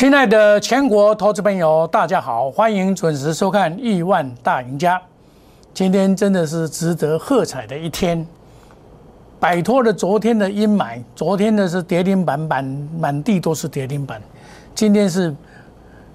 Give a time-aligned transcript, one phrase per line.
[0.00, 4.96] 亲爱的全国投资朋友，大家好，欢迎准时收看《亿万大赢家》。
[5.74, 8.26] 今天真的是值得喝彩的一天，
[9.38, 10.98] 摆脱了昨天的阴霾。
[11.14, 12.64] 昨天的是跌停板，满
[12.98, 14.18] 满地都是跌停板。
[14.74, 15.36] 今天是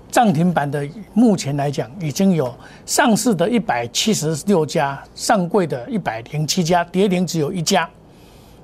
[0.10, 2.52] 涨停板的，目前来讲已经有
[2.88, 7.88] 上市的一百七十六家，上柜的一百零七家，跌停只有一家。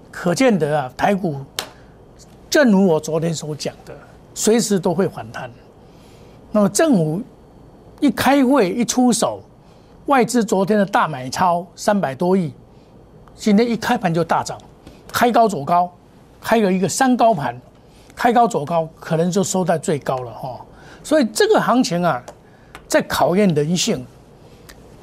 [0.09, 1.35] 可见得啊，台股
[2.49, 3.93] 正如我昨天所讲的，
[4.33, 5.49] 随时都会反弹。
[6.51, 7.21] 那么政府
[7.99, 9.41] 一开会一出手，
[10.07, 12.53] 外资昨天的大买超三百多亿，
[13.35, 14.57] 今天一开盘就大涨，
[15.11, 15.91] 开高走高，
[16.41, 17.59] 开了一个三高盘，
[18.15, 20.59] 开高走高，可能就收在最高了哈。
[21.03, 22.23] 所以这个行情啊，
[22.87, 24.05] 在考验人性。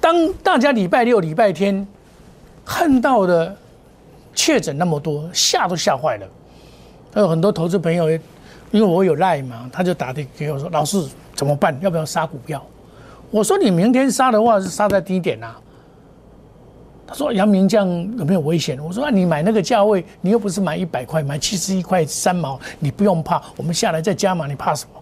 [0.01, 1.87] 当大家礼拜六、礼拜天
[2.65, 3.56] 看到的。
[4.34, 6.26] 确诊那么多，吓都吓坏了。
[7.12, 8.06] 还有很多投资朋友，
[8.71, 11.02] 因为我有赖嘛，他就打的给我说：“老师
[11.35, 11.79] 怎么办？
[11.80, 12.65] 要不要杀股票？”
[13.30, 15.55] 我说：“你明天杀的话是杀在低点呐。”
[17.07, 23.43] 他说：“阳明这样有没有危险？”我说：“你买那个价位，你又不是买一百块，买七十一块三毛，你不用怕。
[23.57, 25.01] 我们下来再加码，你怕什么？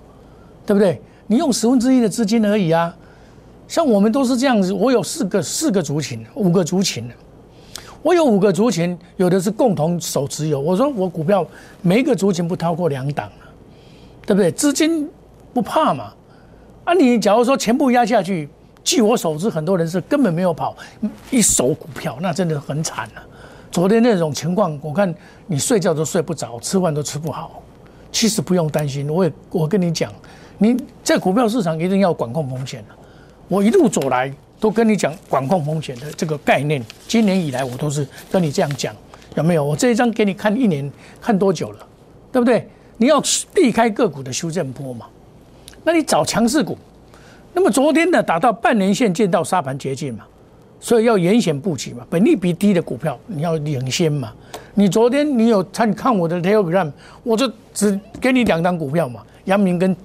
[0.64, 1.00] 对不对？
[1.26, 2.94] 你用十分之一的资金而已啊。
[3.66, 7.10] 像我们都是这样子，我有四个四个族群，五个族群
[8.02, 10.60] 我有五个族群，有的是共同手持有。
[10.60, 11.44] 我说我股票
[11.82, 13.28] 每一个族群不超过两档
[14.26, 14.50] 对不对？
[14.50, 15.08] 资金
[15.54, 16.12] 不怕嘛？
[16.84, 18.48] 啊，你假如说全部压下去，
[18.84, 20.76] 据我所知，很多人是根本没有跑
[21.30, 23.22] 一手股票，那真的很惨了。
[23.70, 25.14] 昨天那种情况，我看
[25.46, 27.62] 你睡觉都睡不着，吃饭都吃不好。
[28.10, 30.12] 其实不用担心，我也我跟你讲，
[30.58, 32.84] 你在股票市场一定要管控风险
[33.48, 34.32] 我一路走来。
[34.58, 38.96] 都跟你讲管控风险的这个概念，今年以来我都是跟你这样讲，
[39.34, 39.62] 有没有？
[39.62, 41.86] 我这一张给你看一年，看多久了，
[42.32, 42.66] 对不对？
[42.96, 43.22] 你要
[43.54, 45.06] 避开个股的修正波嘛，
[45.84, 46.76] 那你找强势股。
[47.52, 50.24] 那么昨天呢，打到半年线见到沙盘接近嘛，
[50.78, 54.32] 所以要严险布局嘛，本利比低的股票你要领先嘛。
[54.74, 56.92] 你昨天你有参看我的 Telegram，
[57.22, 59.96] 我就只给你两张股票嘛，阳明跟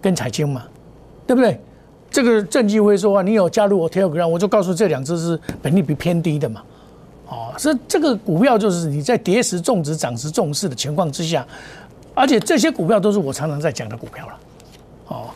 [0.00, 0.64] 跟彩晶嘛，
[1.26, 1.60] 对不对？
[2.10, 6.62] 这个郑继辉说啊，你有加入我 Telegram，我就告诉这两只是本利比偏低的嘛，
[7.28, 11.46] 哦，是这个股票就是你在跌时重值涨时重视的情况之下，
[12.14, 14.38] 而且这些股票都是我常常在讲的股票了，
[15.08, 15.30] 哦，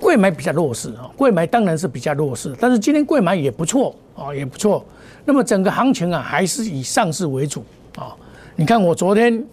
[0.00, 4.84] 贵买比较弱势啊，贵买当然是比较弱势，但是今天贵买也不错啊，也不错。
[5.24, 7.64] 那么整个行情啊，还是以上市为主
[7.96, 8.14] 啊。
[8.54, 9.44] 你看我昨天，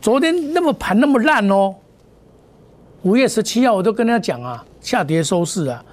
[0.00, 1.74] 昨天那么盘那么烂哦。
[3.02, 5.84] 五月十七号，我都跟他讲啊，下跌收市啊，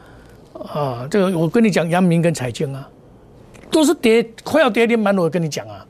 [0.54, 2.90] 啊，这个我跟你讲，阳明跟彩晶啊，
[3.72, 5.86] 都是跌，快要跌停板，我跟你讲啊，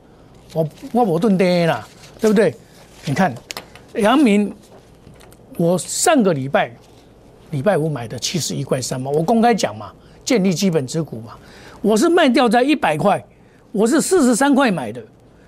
[0.52, 1.86] 我我我顿跌啦，
[2.20, 2.54] 对不对？
[3.06, 3.34] 你看，
[3.94, 4.52] 阳明，
[5.56, 6.70] 我上个礼拜
[7.50, 9.90] 礼拜五买的七十一块三嘛，我公开讲嘛，
[10.24, 11.32] 建立基本持股嘛，
[11.80, 13.24] 我是卖掉在一百块，
[13.72, 15.02] 我是四十三块买的，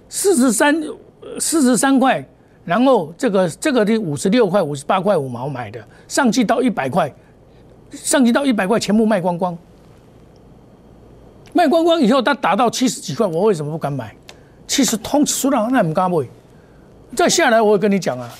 [0.09, 0.83] 四十三
[1.39, 2.25] 四十三块。
[2.65, 7.13] 然后这个这个的五十六块五十八块五毛买的，上去到一百块，
[7.91, 9.59] 上去到一百块全部卖光光，
[11.53, 14.15] 卖光光以后，它达到七十几块，我为什么不敢买？
[14.69, 16.19] 其实通输了，那唔敢买。
[17.15, 18.33] 再下来，我会跟你讲啊，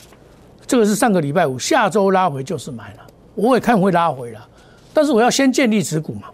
[0.67, 4.49] 这个是上个礼拜五，下周拉回就是买了，我也看会拉回了，
[4.95, 6.29] 但是我要先建立持股嘛，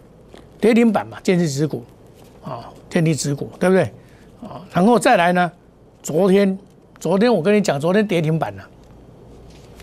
[0.59, 1.83] 跌停板嘛，建立持股，
[2.43, 3.83] 啊，建立持股，对不对？
[4.41, 5.51] 啊，然后再来呢，
[6.01, 6.57] 昨天。
[6.99, 8.63] 昨天我跟你讲，昨天跌停板了，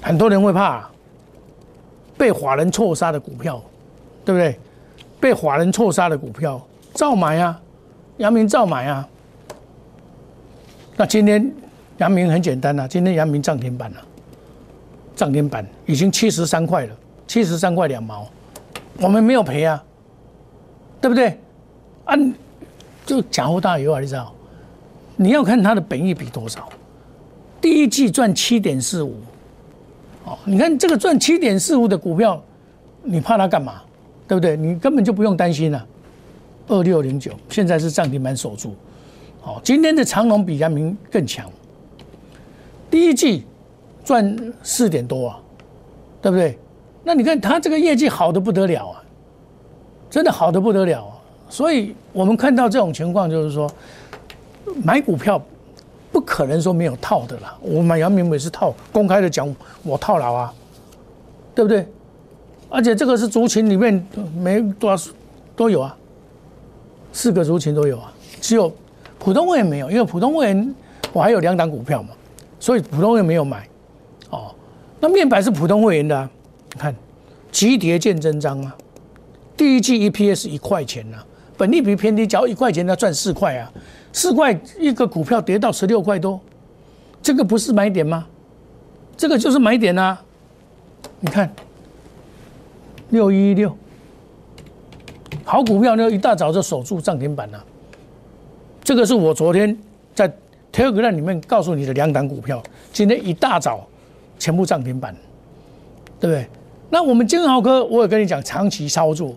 [0.03, 0.87] 很多人会怕
[2.19, 3.59] 被法人错杀的股票，
[4.23, 4.61] 对不对？
[5.19, 6.61] 被法人错杀的股票
[6.93, 7.59] 照买啊，
[8.19, 9.09] 阳明照买啊。
[10.95, 11.51] 那今天
[11.99, 13.97] 阳明很简单啊，今天阳明涨停板了，
[15.15, 16.97] 涨停板已经七十三块了，
[17.27, 18.27] 七十三块两毛，
[19.01, 19.83] 我们没有赔啊，
[21.01, 21.39] 对不对？
[22.05, 22.15] 啊
[23.05, 24.33] 就假货大有啊，你知道？
[25.17, 26.69] 你要看它的本益比多少。
[27.61, 29.15] 第一季赚七点四五，
[30.25, 32.43] 哦，你看这个赚七点四五的股票，
[33.03, 33.81] 你怕它干嘛？
[34.29, 34.57] 对不对？
[34.57, 35.87] 你根本就不用担心了。
[36.69, 38.75] 二六零九现在是涨停板守住，
[39.41, 41.49] 好，今天的长隆比阳明更强。
[42.91, 43.45] 第一季
[44.05, 45.39] 赚四点多啊，
[46.23, 46.59] 对不对？
[47.05, 49.03] 那你看它这个业绩好的不得了啊，
[50.11, 51.13] 真的好的不得了啊。
[51.49, 53.71] 所以我们看到这种情况，就是说
[54.83, 55.41] 买股票。
[56.13, 60.55] 不可能说没有套的啦，我买杨明伟是套，公开的讲我套牢啊，
[61.55, 61.87] 对不对？
[62.71, 64.03] 而且这个是族群里面
[64.35, 65.11] 没多少
[65.55, 65.95] 都有啊，
[67.13, 68.11] 四个族群都有啊，
[68.41, 68.73] 只有
[69.19, 70.75] 普通会员没有，因为普通会员
[71.13, 72.09] 我还有两档股票嘛，
[72.67, 73.65] 所以普通会员没有买。
[74.31, 74.53] 哦，
[74.99, 76.29] 那面板是普通会员的，
[76.75, 76.93] 你看，
[77.53, 78.77] 急跌见真章啊！
[79.57, 81.25] 第一季 EPS 一块钱啊，
[81.57, 83.73] 本利比偏低，只要一块钱要赚四块啊，
[84.13, 86.41] 四块一个股票跌到十六块多，
[87.23, 88.27] 这个不是买点吗？
[89.17, 90.21] 这个就是买点啊！
[91.21, 91.49] 你看，
[93.11, 93.73] 六一六，
[95.45, 97.65] 好股票呢，一大早就守住涨停板了。
[98.83, 99.79] 这个是我昨天
[100.17, 100.37] 在
[100.77, 102.63] Telegram 里面告诉你的两档股票，
[102.93, 103.89] 今天一大早
[104.39, 105.17] 全部涨停板，
[106.21, 106.47] 对不对？
[106.91, 109.35] 那我们金豪科，我也跟你讲，长期操作，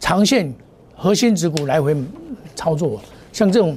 [0.00, 0.52] 长线
[0.96, 1.96] 核心指股来回
[2.56, 3.00] 操作，
[3.32, 3.76] 像这种，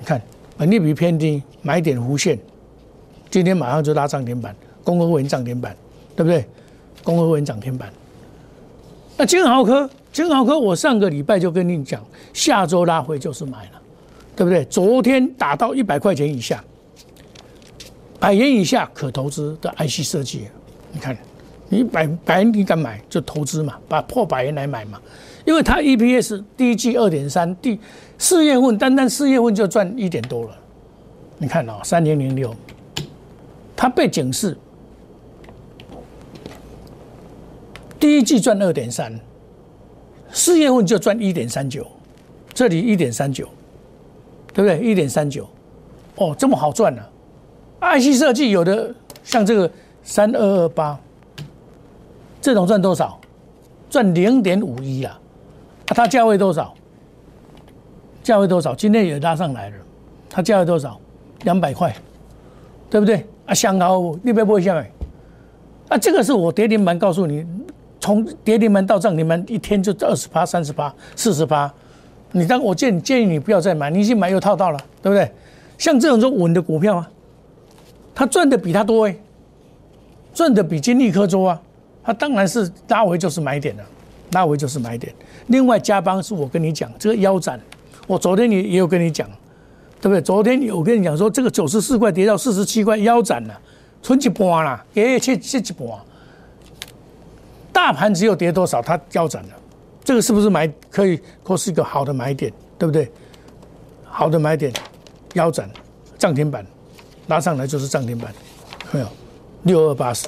[0.00, 0.20] 你看
[0.56, 2.36] 本利比偏低，买点弧线，
[3.30, 4.52] 今天马上就拉涨停板。
[4.82, 5.76] 公会员涨停板，
[6.16, 6.44] 对不对？
[7.04, 7.88] 公会员涨停板。
[9.16, 13.81] 那金豪科，金豪科，我上个礼拜就跟你讲，下周拉回就是买了，
[14.42, 14.64] 对不对？
[14.64, 16.64] 昨天打到一百块钱以下，
[18.18, 20.48] 百元以下可投资的 IC 设计，
[20.90, 21.16] 你看，
[21.68, 25.00] 你百百元你敢买就投资嘛，把破百元来买嘛，
[25.44, 27.78] 因为它 EPS 第一季二点三，第
[28.18, 30.58] 四月份单单四月份就赚一点多了，
[31.38, 32.52] 你看哦，三零零六，
[33.76, 34.58] 它被警示。
[38.00, 39.16] 第一季赚二点三，
[40.32, 41.86] 四月份就赚一点三九，
[42.52, 43.48] 这里一点三九，
[44.52, 44.78] 对不对？
[44.80, 45.48] 一点三九，
[46.16, 47.02] 哦，这么好赚呢
[47.80, 48.94] ？IC 设计有的
[49.24, 49.70] 像这个
[50.02, 50.98] 三二二八，
[52.40, 53.18] 这种赚多少？
[53.88, 55.18] 赚零点五一啊！
[55.86, 56.72] 它价位多少？
[58.22, 58.74] 价位多少？
[58.74, 59.76] 今天也拉上来了，
[60.30, 60.98] 它价位多少？
[61.42, 61.94] 两百块，
[62.88, 63.26] 对不对？
[63.46, 64.90] 啊，香高，你别不会下来。
[65.88, 67.44] 啊，这个是我跌停板告诉你。
[68.00, 71.72] 从跌停板到涨停板，一天就二十八、三十八、四十八。
[72.32, 75.30] 你当我建建议你不要再买，你已经买又套到了，对不对？
[75.78, 77.10] 像这种就稳的股票啊，
[78.14, 79.16] 他赚的比他多哎，
[80.32, 81.60] 赚的比金利科多啊，
[82.04, 83.84] 他当然是拉回就是买点了，
[84.32, 85.12] 拉回就是买点。
[85.48, 87.60] 另外加邦是我跟你讲这个腰斩，
[88.06, 89.28] 我昨天也也有跟你讲，
[90.00, 90.22] 对不对？
[90.22, 93.60] 昨天我跟你讲说这个九十四块跌到四十七块腰斩了，
[94.02, 95.88] 存一半啦，给切切一半。
[97.72, 99.48] 大盘只有跌多少，它腰斩了，
[100.04, 103.10] 这个是不是买可以或是一个好的买点，对不对？
[104.04, 104.72] 好的买点，
[105.34, 105.70] 腰斩，
[106.18, 106.66] 涨停板，
[107.28, 108.32] 拉上来就是涨停板，
[108.90, 109.06] 没有？
[109.62, 110.26] 六二八十，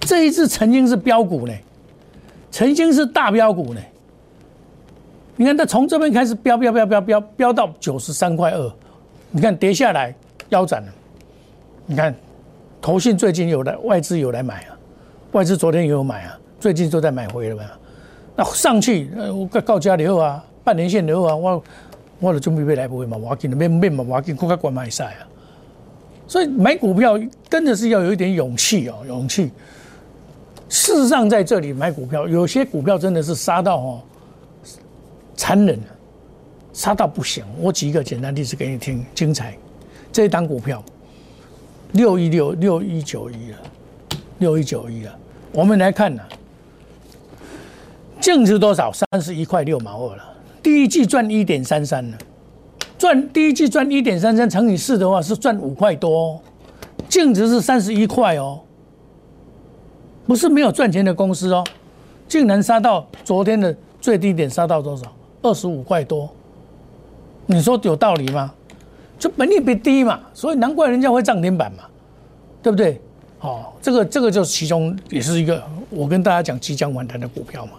[0.00, 1.52] 这一次曾经是标股呢，
[2.52, 3.80] 曾经是大标股呢。
[5.34, 8.72] 你看它从这边开始飙飙飙飙飙飙到九十三块二，
[9.30, 10.14] 你看跌下来
[10.50, 10.92] 腰斩了，
[11.84, 12.14] 你看，
[12.80, 14.78] 投信最近有来，外资有来买啊。
[15.32, 17.62] 外资昨天也有买啊，最近都在买回了嘛。
[18.34, 21.64] 那上去，呃，我告告家以后啊，半年线以后啊，我
[22.18, 25.26] 我的准备未来不会嘛，我紧的，没没嘛，我紧快快关买晒啊。
[26.26, 27.18] 所以买股票
[27.48, 29.50] 真的是要有一点勇气哦，勇气。
[30.68, 34.02] 事实上，在这里买股票，有些股票真的是杀到哦，
[35.36, 35.78] 残忍，
[36.72, 37.44] 杀到不行。
[37.60, 39.56] 我举一个简单例子给你听，精彩。
[40.10, 40.82] 这一档股票，
[41.92, 43.58] 六一六六一九一了。
[44.38, 45.18] 六一九一了，
[45.52, 46.22] 我们来看呢，
[48.26, 48.90] 净值多少？
[48.92, 50.24] 三十一块六毛二了。
[50.60, 52.18] 第一季赚一点三三呢，
[52.98, 56.42] 赚第一季赚一点三三乘以四的话是赚五块多，
[57.08, 58.58] 净值是三十一块哦，
[60.26, 61.62] 不是没有赚钱的公司哦，
[62.26, 65.04] 竟然杀到昨天的最低点杀到多少？
[65.42, 66.28] 二十五块多，
[67.46, 68.52] 你说有道理吗？
[69.20, 71.84] 就本利比低嘛，所以难怪人家会涨停板嘛，
[72.60, 73.00] 对不对？
[73.38, 77.74] 哦，这个这个就是其中也是一个我跟大家讲即将反弹的股票嘛。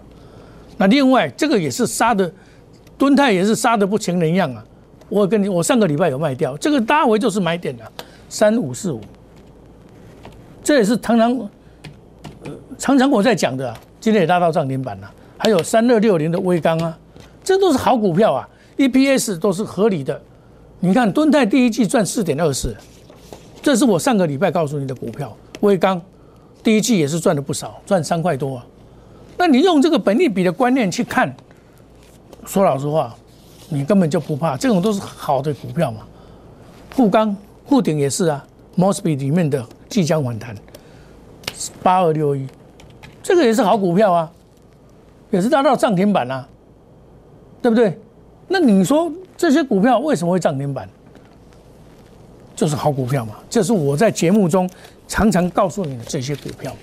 [0.77, 2.31] 那另外这个也是杀的，
[2.97, 4.63] 敦泰也是杀的不成人样啊。
[5.09, 7.91] 我跟你我上个礼拜有卖掉，这个拉回就是买点了，
[8.29, 9.01] 三五四五。
[10.63, 11.49] 这也是常常
[12.77, 15.09] 常常我在讲的，今天也拉到涨停板了。
[15.37, 16.97] 还有三二六零的微钢啊，
[17.43, 20.21] 这都是好股票啊，EPS 都是合理的。
[20.79, 22.75] 你看敦泰第一季赚四点二四，
[23.61, 25.35] 这是我上个礼拜告诉你的股票。
[25.61, 26.01] 威刚
[26.61, 28.65] 第一季也是赚了不少，赚三块多啊。
[29.37, 31.31] 那你用这个本利比的观念去看，
[32.45, 33.15] 说老实话，
[33.69, 36.01] 你根本就不怕，这种都是好的股票嘛。
[36.89, 37.35] 富钢、
[37.67, 40.55] 富鼎也是啊，Mosby 里面的即将反弹，
[41.83, 42.47] 八二六一，
[43.21, 44.31] 这个也是好股票啊，
[45.29, 46.47] 也是达到涨停板啊，
[47.61, 47.97] 对不对？
[48.47, 50.89] 那你说这些股票为什么会涨停板？
[52.55, 54.69] 就是好股票嘛，这是我在节目中。
[55.09, 56.75] 常常告诉你的这些股票，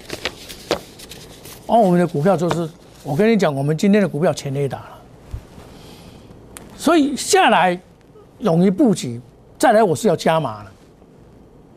[1.66, 2.68] 而我们的股票就是，
[3.02, 4.98] 我跟你讲，我们今天的股票全雷打了，
[6.76, 7.80] 所以下来
[8.40, 9.20] 勇于布局，
[9.58, 10.70] 再来我是要加码了。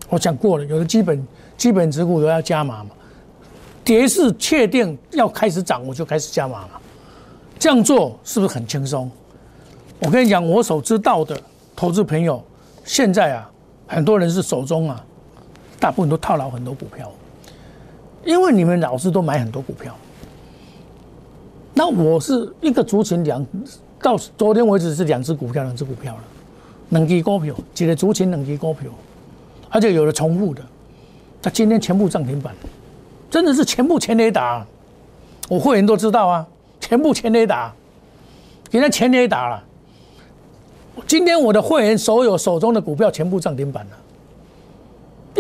[0.10, 1.28] 我讲过了，有的基本
[1.58, 2.90] 基本持股都要加码嘛。
[3.84, 6.72] 跌势确定要开始涨，我就开始加码嘛。
[7.58, 9.10] 这样做是不是很轻松？
[10.00, 11.40] 我跟你讲，我所知道的
[11.76, 12.44] 投资朋友，
[12.84, 13.50] 现在啊，
[13.88, 15.04] 很多人是手中啊，
[15.80, 17.10] 大部分都套牢很多股票，
[18.28, 19.96] 因为你们老师都买很多股票。
[21.74, 23.46] 那我是一个族群两，
[24.02, 26.24] 到昨天为止是两只股票，两只股票了，
[26.90, 28.92] 两只股票，几个族群两只股票，
[29.70, 30.62] 而且有了重复的，
[31.42, 32.54] 他今天全部涨停板，
[33.30, 34.66] 真的是全部全雷打，
[35.48, 36.46] 我会员都知道啊，
[36.82, 37.74] 全部全雷打，
[38.70, 39.64] 今天全雷打了，
[41.08, 43.98] 今天我的会员所有手中的股票全部涨停板了，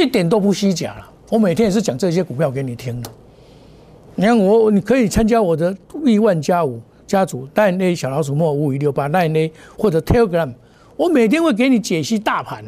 [0.01, 3.11] 一点都不虚假了，我每天也是讲这些股票给你听的。
[4.15, 10.53] 你看我，你可以参加我的亿万加五家族，line A 小老鼠莫五五六八 line A 或者 Telegram，
[10.95, 12.63] 我每天会给你解析大盘，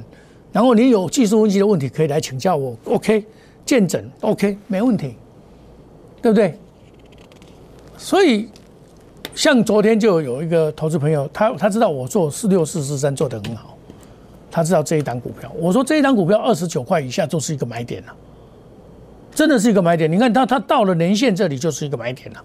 [0.51, 3.25] 然后你有技术分析的问题可以来请教我，OK，
[3.65, 5.15] 见诊 OK 没问题，
[6.21, 6.53] 对不对？
[7.97, 8.47] 所以
[9.33, 13.77] 像昨天就有一个投资朋友，他他知道我做四六四四三做得很好，
[14.51, 18.15] 他知道这一档股票，我说这一档股票二十九块以下就是一个买点了。
[19.33, 22.43] 真的是一个买点，你看它，它到了年线这里就是一个买点了。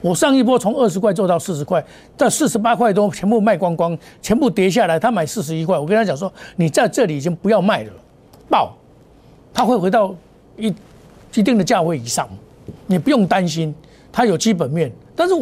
[0.00, 1.84] 我上一波从二十块做到四十块，
[2.16, 5.78] 到四十八块多全部卖光光，全部跌下来，他买四十一块。
[5.78, 7.92] 我跟他讲说，你在这里已经不要卖了，
[8.48, 8.76] 爆，
[9.54, 10.12] 他会回到
[10.56, 10.74] 一
[11.34, 12.28] 一定的价位以上，
[12.86, 13.72] 你不用担心，
[14.10, 14.90] 它有基本面。
[15.14, 15.34] 但是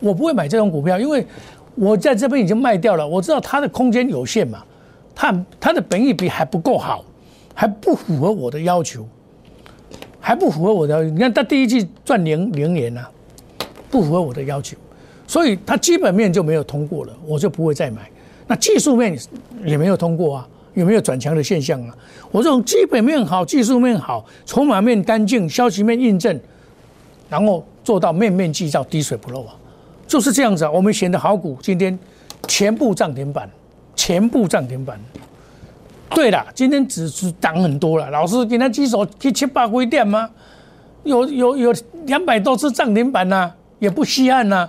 [0.00, 1.26] 我不会买这种股票，因为
[1.74, 4.64] 我在这边已经卖掉了，我知道它的空间有限嘛，
[5.14, 7.04] 它它的本益比还不够好，
[7.52, 9.06] 还不符合我的要求。
[10.28, 13.00] 还不符合我的，你看他第一季赚零零年呐，
[13.90, 14.76] 不符合我的要求，
[15.26, 18.10] 所以它基本面就没有通过了，我就不会再买。
[18.46, 19.18] 那技术面
[19.64, 21.96] 也没有通过啊，有没有转强的现象啊？
[22.30, 26.38] 我这种基本面好，技术面好，筹码面干净，消息面印证，
[27.30, 29.56] 然后做到面面俱到，滴水不漏啊，
[30.06, 30.70] 就是这样子啊。
[30.70, 31.98] 我们选的好股今天
[32.46, 33.48] 全部涨停板，
[33.96, 35.00] 全部涨停板。
[36.10, 38.10] 对了，今天指数涨很多了。
[38.10, 40.28] 老师给他举手去七八规点吗？
[41.04, 41.74] 有有有
[42.06, 44.68] 两百多次涨停板呐，也不稀罕呐。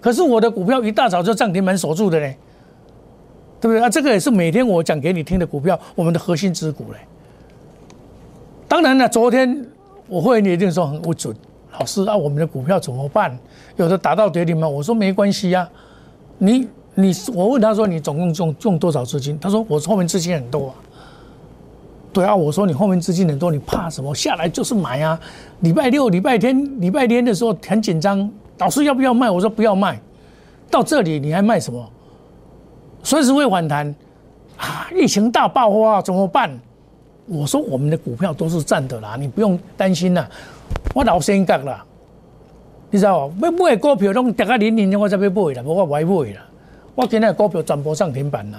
[0.00, 2.36] 可是我的股票一大早就涨停板锁住的嘞，
[3.60, 3.90] 对不对啊？
[3.90, 6.98] 这个也是每天我讲给你听的股票，我们的核心之股嘞。
[8.66, 9.66] 当然了，昨天
[10.08, 11.34] 我会你一定说很不准，
[11.78, 13.36] 老师啊，我们的股票怎么办？
[13.76, 15.68] 有的达到跌停板，我说没关系呀，
[16.38, 16.68] 你。
[16.98, 19.38] 你我问他说你总共用用多少资金？
[19.38, 20.74] 他说我后面资金很多啊。
[22.10, 24.14] 对啊，我说你后面资金很多，你怕什么？
[24.14, 25.20] 下来就是买啊！
[25.60, 29.30] 礼拜六、礼拜天、礼拜天的时候很紧张，老师要不要卖？
[29.30, 30.00] 我说不要卖。
[30.70, 31.86] 到这里你还卖什么？
[33.02, 33.94] 随时会反弹
[34.56, 34.88] 啊！
[34.94, 36.50] 疫情大爆发怎么办？
[37.26, 40.26] 我说我们的股票都是赚的啦，你不用担心啦。
[40.94, 41.84] 我老先讲啦，
[42.90, 43.34] 你知道吗？
[43.42, 46.45] 要买股票拢跌个零零，我才要买啦，无我不爱买啦。
[46.96, 48.58] 我今天股票转播涨停板了，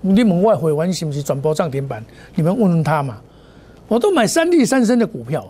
[0.00, 2.00] 你们外汇员是不是转播涨停板？
[2.36, 3.18] 你们问问他嘛。
[3.88, 5.44] 我都买三利三升的股票，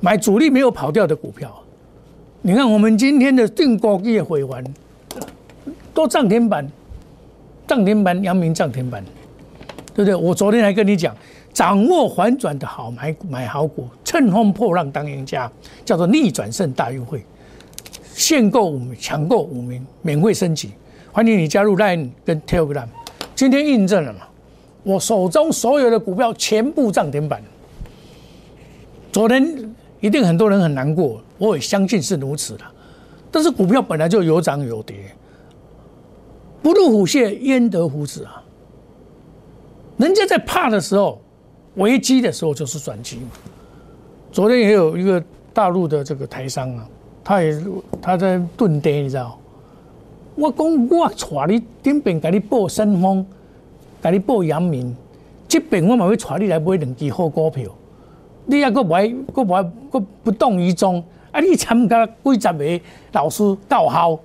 [0.00, 1.54] 买主力没有跑掉的股票。
[2.42, 4.74] 你看我们今天的定高业会员
[5.94, 6.68] 都涨停板，
[7.64, 9.04] 涨停板阳明涨停板，
[9.94, 10.16] 对不对？
[10.16, 11.14] 我昨天还跟你讲，
[11.52, 15.48] 掌握反转的好买买好股，乘风破浪当赢家，
[15.84, 17.24] 叫做逆转胜大运会，
[18.14, 20.72] 限购五名，抢购五名，免费升级。
[21.12, 22.86] 欢迎你加入 Line 跟 Telegram。
[23.34, 24.20] 今天印证了嘛？
[24.82, 27.42] 我手中所有的股票全部涨停板。
[29.10, 32.64] 昨天一定很多人很难过，我也相信是如此的。
[33.30, 34.96] 但是股票本来就有涨有跌，
[36.62, 38.42] 不入虎穴焉得虎子啊！
[39.96, 41.20] 人家在怕的时候，
[41.74, 43.30] 危机的时候就是转机嘛。
[44.30, 45.22] 昨天也有一个
[45.52, 46.88] 大陆的这个台商啊，
[47.24, 47.60] 他也
[48.00, 49.38] 他在盾跌，你知道？
[50.38, 53.26] 我讲，我带你顶边给你报升风，
[54.00, 54.94] 给你报阳明，
[55.48, 57.68] 这边我嘛会带你来买两支好股票。
[58.46, 61.02] 你也阁不爱，阁不爱，阁不动于衷。
[61.32, 62.80] 啊，你参加几十个
[63.12, 64.18] 老师教校，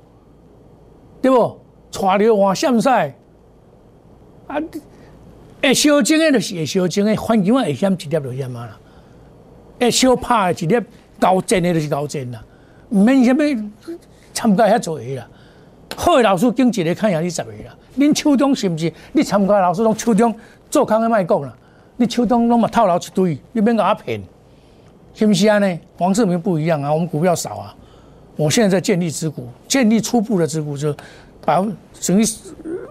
[1.20, 1.58] 对不？
[1.92, 3.14] 带你换线赛，
[4.48, 4.58] 啊，
[5.62, 8.80] 会小精的，就是会小精的，环境危险一粒就险啊啦。
[9.80, 10.80] 会小拍一粒
[11.20, 12.44] 高精的，就是高精啦，
[12.90, 13.44] 唔免什么
[14.32, 15.28] 参加遐做个啦。
[15.96, 18.92] 好老师经一个看下你十个啦，恁手中是毋是？
[19.12, 20.34] 你参加老师拢手中
[20.70, 21.54] 做空的卖讲啦，
[21.98, 24.22] 你手中拢嘛套牢一堆，你免甲我骗，
[25.14, 25.80] 是毋是安尼？
[25.98, 27.76] 黄志明不一样啊，我们股票少啊。
[28.36, 30.92] 我现在在建立持股，建立初步的持股，就
[31.46, 31.76] 百分
[32.08, 32.26] 等于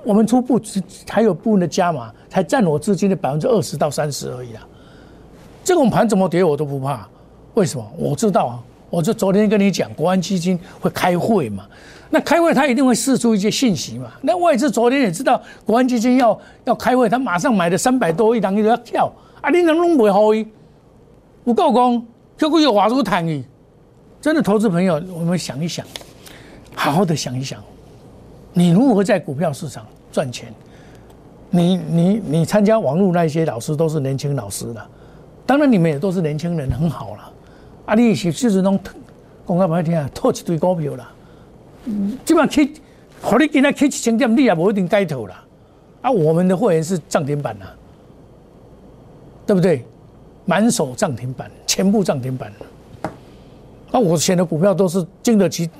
[0.04, 0.60] 我们初步
[1.08, 4.64] 还有部分的加码，才占我资金的百分之二十到三十而已啊。
[5.64, 7.08] 这种盘怎么跌我都不怕，
[7.54, 7.84] 为什么？
[7.98, 11.66] 我知道啊，我就昨天跟你讲，国安基金会开会嘛，
[12.14, 14.12] 那开会他一定会释出一些信息嘛。
[14.20, 20.46] 那外资昨天也知道国安基金要要开会，他马上买了三百多亿，当然要跳啊，你能弄不好伊？
[21.42, 23.42] 不够讲，结果又划出谈语。
[24.20, 25.86] 真的，投资朋友，我们想一想，
[26.74, 27.58] 好好的想一想，
[28.52, 30.52] 你如何在股票市场赚钱？
[31.48, 34.86] 你你你参加网络那些老师都是年轻老师了，
[35.46, 37.32] 当然你们也都是年轻人，很好了。
[37.86, 38.78] 啊，你是就是弄
[39.48, 41.10] 讲个不好听啊，套一堆股票了，
[42.24, 42.72] 基本上去，
[43.20, 45.44] 和你今天去一千点，你也不一定该投啦。
[46.00, 47.66] 啊，我们的会员是涨停板呐，
[49.46, 49.84] 对不对？
[50.44, 52.52] 满手涨停板，全部涨停板。
[53.90, 55.70] 那我选的股票都是经得起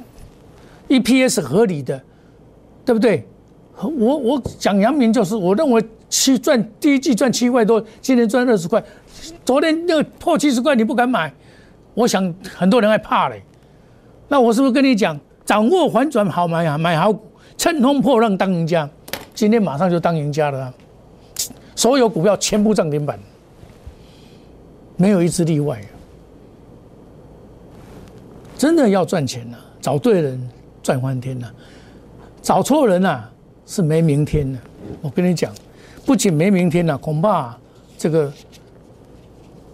[0.89, 2.01] EPS 合理的，
[2.85, 3.27] 对不对？
[3.81, 8.81] 我我讲阳明就是，我认为七赚第一季赚七块多，今年赚二十块，
[9.45, 11.33] 昨天那个破七十块你不敢买，
[11.95, 13.43] 我想很多人害怕嘞。
[14.29, 17.21] 那我是不是跟你讲，掌握反转好买啊，买好股
[17.57, 18.89] 乘风破浪当赢家，
[19.35, 20.73] 今天马上就当赢家了，
[21.75, 23.19] 所有股票全部涨停板，
[24.97, 25.81] 没有一只例外。
[28.57, 30.51] 真的要赚钱呐，找对人
[30.83, 31.49] 赚翻天呐，
[32.41, 33.25] 找错人呐
[33.67, 34.59] 是没明天的。
[35.01, 35.53] 我跟你讲，
[36.07, 37.57] 不仅没明天了，恐怕
[37.99, 38.33] 这个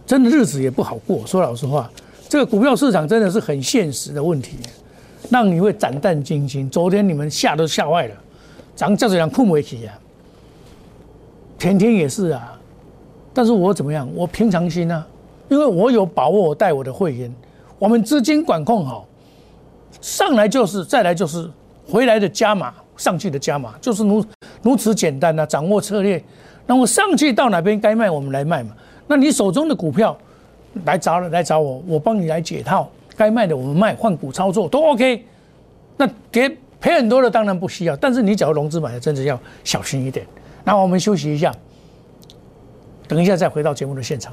[0.07, 1.27] 真的日子也不好过。
[1.27, 1.91] 说老实话，
[2.31, 4.57] 这个股票市场真的是很现实的问题，
[5.31, 6.69] 让你会胆战兢兢。
[6.71, 8.15] 昨天你们吓都吓坏了，
[8.75, 9.99] 咱叫这样困不起啊。
[11.59, 12.57] 天天也是啊，
[13.35, 14.09] 但是我怎么样？
[14.15, 15.07] 我平常心啊，
[15.49, 17.33] 因为我有把握，我带我的会员。
[17.79, 19.07] 我们资金管控好，
[20.01, 21.51] 上来就是再来就是
[21.89, 24.25] 回来的加码，上去的加码就是如
[24.63, 25.45] 如此简单呐。
[25.47, 26.23] 掌握策略，
[26.67, 28.71] 那我上去到哪边该卖我们来卖嘛。
[29.07, 30.17] 那你手中的股票
[30.85, 35.25] 来找来找我，我帮你来解套，该卖的我们卖，换股操作都 OK。
[35.97, 36.49] 那跌
[36.81, 40.25] 赔很多的当然不需要，但是你只要融资买的，真的要小心一点。
[40.65, 41.53] 那我们休息一下，
[43.09, 44.33] 等一下再回到节目的现场。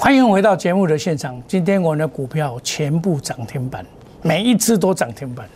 [0.00, 1.42] 欢迎回到节目的现场。
[1.48, 3.84] 今天我的股票全部涨停板，
[4.22, 5.48] 每一只都涨停板。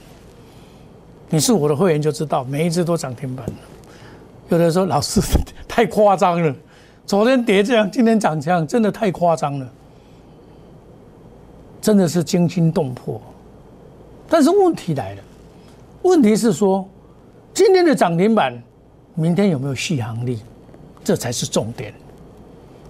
[1.31, 3.47] 你是我的会员就知道，每一只都涨停板。
[4.49, 5.21] 有的说老师
[5.69, 6.53] 太夸张了，
[7.07, 9.69] 昨天跌这样，今天涨这样，真的太夸张了，
[11.81, 13.23] 真的是惊心动魄。
[14.29, 15.23] 但是问题来了，
[16.03, 16.85] 问题是说
[17.55, 18.61] 今天的涨停板，
[19.15, 20.41] 明天有没有续航力？
[21.05, 21.95] 这才是重点。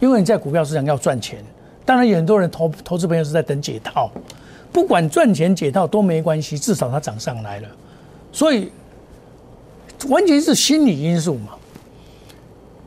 [0.03, 1.39] 因为你在股票市场要赚钱，
[1.85, 4.11] 当然有很多人投投资朋友是在等解套，
[4.73, 7.69] 不管赚钱解套都没关系，至少它涨上来了，
[8.33, 8.73] 所以
[10.09, 11.51] 完全是心理因素嘛。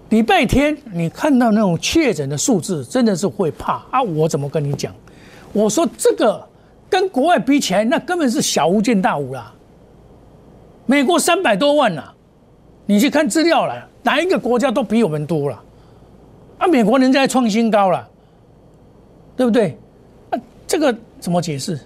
[0.09, 4.01] 礼拜天你看到那种确诊的数字，真的是会怕啊！
[4.01, 4.93] 我怎么跟你讲？
[5.53, 6.45] 我说这个
[6.89, 9.53] 跟国外比起来，那根本是小巫见大巫啦。
[10.85, 12.03] 美国三百多万呐，
[12.85, 15.61] 你去看资料了，哪一个国家都比我们多了。
[16.57, 18.07] 啊，美国人在创新高了，
[19.35, 19.77] 对不对？
[20.29, 21.79] 啊，这个怎么解释？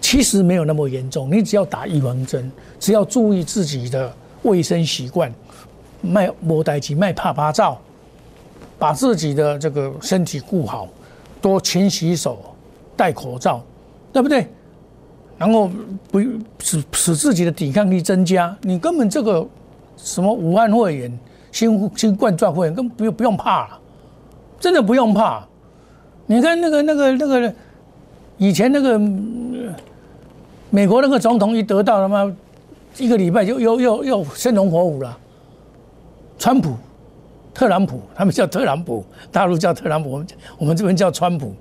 [0.00, 5.32] 其实没有那么严重，你只要打预防针，只要注意自己的卫生习惯，
[6.02, 7.80] 卖莫待机，卖怕怕照，
[8.78, 10.86] 把自己的这个身体顾好，
[11.40, 12.54] 多勤洗手，
[12.94, 13.62] 戴口罩，
[14.12, 14.46] 对不对？
[15.38, 15.70] 然后
[16.10, 16.20] 不
[16.58, 19.46] 使使自己的抵抗力增加，你根本这个
[19.96, 21.18] 什么武汉肺炎、
[21.52, 23.78] 新新冠状肺炎根本不用不用怕了，
[24.58, 25.46] 真的不用怕。
[26.26, 27.54] 你看那个那个那个
[28.38, 28.98] 以前那个
[30.70, 32.34] 美国那个总统一得到了嘛，
[32.96, 35.18] 一个礼拜就又又又生龙活虎了。
[36.38, 36.74] 川普、
[37.52, 40.26] 特朗普，他们叫特朗普，大陆叫特朗普，我们
[40.58, 41.54] 我们这边叫川普。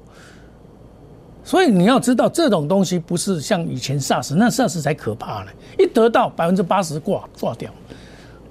[1.44, 5.52] 所以你要知道，这种东西不是像以前 SARS，那 SARS 才可怕呢。
[5.78, 7.70] 一得到百分之八十挂挂掉，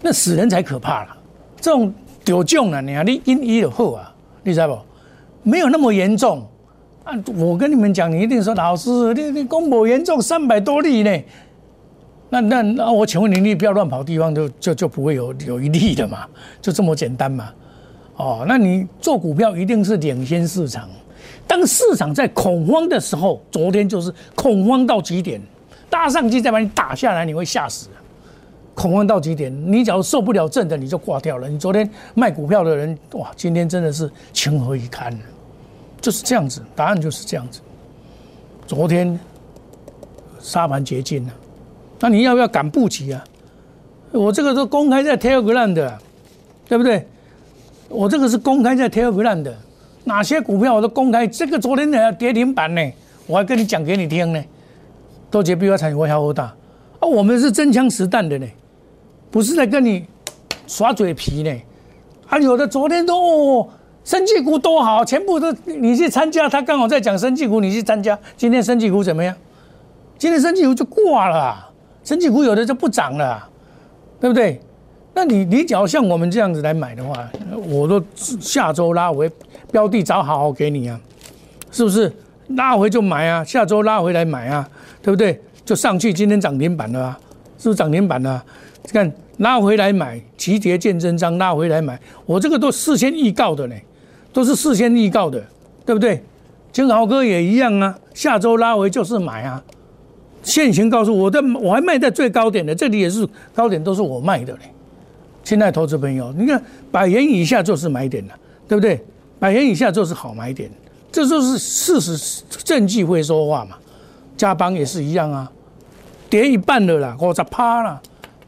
[0.02, 1.16] 那死人才可怕了。
[1.60, 1.92] 这种
[2.24, 4.78] 丢重了，你看你因医的后啊，你知不？
[5.42, 6.46] 没有那么严重。
[7.04, 11.18] 啊，我跟你们讲，你一定说老师，你你公布严重三百多例呢。
[12.28, 16.26] 那那那我请问你，你不要乱跑地方，就就就不会有有一例的嘛？
[16.60, 17.50] 就这么简单嘛？
[18.16, 20.88] 哦，那你做股票一定是领先市场。
[21.46, 25.40] 当市场在恐慌的时候，昨天就是恐慌到极点，
[25.88, 27.88] 搭上去再把你打下来，你会吓死。
[28.80, 31.46] 恐慌到极点，你假如受不了震的，你就挂掉了。
[31.46, 35.14] 你昨天卖股票的人，哇，今天真的是情何以堪？
[36.00, 37.60] 就是这样子，答案就是这样子。
[38.66, 39.20] 昨天
[40.38, 41.32] 沙盘捷径了，
[41.98, 43.22] 那你要不要赶布局啊？
[44.12, 45.98] 我这个都公开在 Telegram 的，
[46.66, 47.06] 对不对？
[47.90, 49.54] 我这个是公开在 Telegram 的。
[50.04, 51.26] 哪些股票我都公开？
[51.26, 52.80] 这个昨天的跌停板呢，
[53.26, 54.42] 我还跟你讲给你听呢。
[55.30, 56.44] 多杰比我产业会好大
[56.98, 57.06] 啊！
[57.06, 58.46] 我们是真枪实弹的呢，
[59.30, 60.04] 不是在跟你
[60.66, 61.62] 耍嘴皮呢。
[62.28, 63.68] 啊，有的昨天都哦，
[64.04, 68.18] 生技股多好，全部都你去参加，他刚好在讲生技股，你去参加。
[68.36, 69.34] 今天生技股怎么样？
[70.18, 71.70] 今天生技股就挂了，
[72.04, 73.48] 生技股有的就不涨了，
[74.20, 74.60] 对不对？
[75.12, 77.28] 那你你只要像我们这样子来买的话，
[77.68, 79.30] 我都下周拉回。
[79.72, 81.00] 标的找好好给你啊，
[81.70, 82.12] 是不是
[82.56, 83.44] 拉回就买啊？
[83.44, 84.68] 下周拉回来买啊，
[85.00, 85.40] 对不对？
[85.64, 87.20] 就上去，今天涨停板了啊，
[87.56, 88.44] 是不是涨停板了？
[88.84, 93.74] 你看拉回来买，齐跌见真章，拉回来买，我这个都事先预告的呢，
[94.32, 95.42] 都是事先预告的，
[95.84, 96.22] 对不对？
[96.72, 99.62] 金豪哥也一样啊，下周拉回就是买啊。
[100.42, 104.60] 现行告诉我的，我还卖在最高点的，这里也是高点，都是我卖的嘞。
[105.42, 108.34] 亲爱投资朋友，你看百元以下就是买点了，
[108.68, 109.02] 对不对？
[109.38, 110.70] 百元以下就是好买点，
[111.10, 113.76] 这就是事实，证据会说话嘛。
[114.36, 115.50] 加邦也是一样啊，
[116.30, 118.00] 跌一半了啦，或者趴了，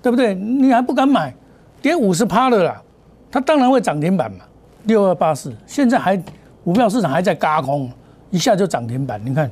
[0.03, 0.35] 对不对？
[0.35, 1.33] 你还不敢买，
[1.81, 2.83] 跌五十趴了啦，
[3.31, 4.39] 它当然会涨停板嘛。
[4.85, 6.21] 六二八四，现在还
[6.65, 7.89] 股票市场还在嘎空，
[8.31, 9.21] 一下就涨停板。
[9.25, 9.49] 你看，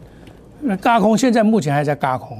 [0.60, 2.36] 那嘎空现在目前还在嘎空，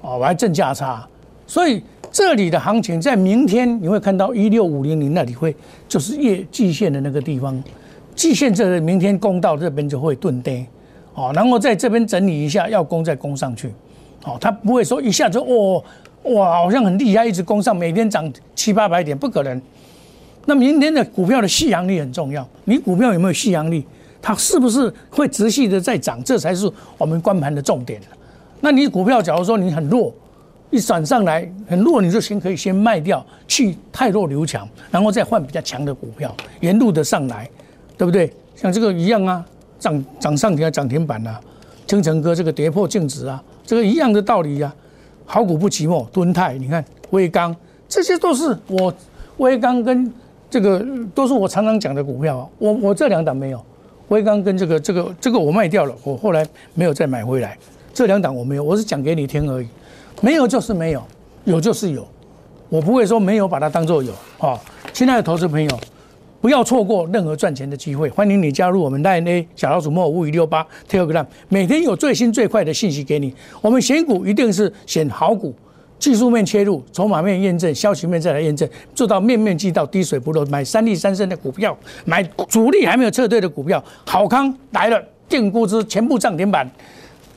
[0.00, 1.04] 哦，我还正价差，
[1.46, 1.82] 所以
[2.12, 5.54] 这里的行情在明天你会看到一六五零零那里会
[5.88, 7.60] 就是业季线的那个地方。
[8.14, 10.66] 季线这明天攻到这边就会钝跌，
[11.14, 13.72] 哦，然后在这边整理一下，要攻再攻上去，
[14.24, 15.82] 哦，它不会说一下子哦，
[16.24, 19.60] 哇，好像很厉害，一直攻上，每天涨七八百点，不可能。
[20.46, 23.86] 那明天的股票的续阳力很重要，你股票有没有续阳力？
[24.22, 26.22] 它是不是会持续的在涨？
[26.24, 28.00] 这才是我们关盘的重点
[28.60, 30.14] 那你股票假如说你很弱，
[30.70, 37.48] 一转上来很弱，你就先可以先卖掉，去太弱留强，然后再换比较强的股票，沿路的上来。
[38.00, 38.32] 对不对？
[38.56, 39.44] 像这个一样啊，
[39.78, 41.38] 涨涨上停涨停板啊，
[41.86, 44.74] 青城哥这个跌破净值啊，这个一样的道理呀。
[45.32, 47.54] 好股不寂寞，敦泰，你看威刚，
[47.88, 48.92] 这些都是我
[49.36, 50.12] 威刚跟
[50.50, 52.48] 这个都是我常常讲的股票啊。
[52.58, 53.64] 我我这两档没有，
[54.08, 57.56] 威刚跟这个这个这个我卖掉了，我后来没有再买回来。
[57.94, 59.68] 这两档我没有，我是讲给你听而已。
[60.20, 61.02] 没有就是没有，
[61.44, 62.04] 有就是有，
[62.68, 64.58] 我不会说没有把它当做有啊。
[64.92, 65.80] 亲爱的投资朋友。
[66.40, 73.34] 不要错过任何赚钱的机会，欢迎你加入我们 Line A 小老鼠莫五五六八 Telegram，每天有最新最快的信息给你。
[73.60, 75.54] 我们选股一定是选好股，
[75.98, 80.42] 技术面切入，筹码面验证，消息面再来验证，做到面面俱到，滴水不漏。
[80.46, 81.76] 买三利三升的股票，
[82.06, 84.98] 买主力还没有撤退的股票，好康来了，
[85.28, 86.68] 定估值全部涨停板。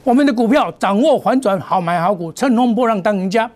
[0.06, 3.52] 我们的股票掌握反转，好买好股，乘风破浪当赢家，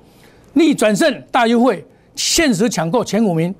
[0.54, 1.86] 逆转胜大优惠，
[2.18, 3.56] 限时抢购前五名，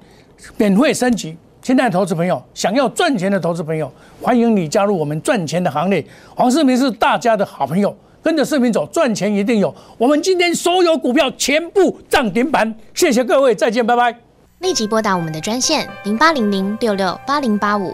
[0.58, 1.38] 免费升级。
[1.68, 6.02] 亲爱的投资朋友，想要赚钱的投资朋友，欢迎你加入我们赚钱的行列。
[6.34, 9.76] 黄世明是大家的好朋友，跟着视频走，赚钱一定有。
[9.98, 14.18] 我们今天所有股票全部涨停板，谢谢各位，再见，拜拜。
[14.60, 17.94] 立即拨打我们的专线零八零零六六八零八五。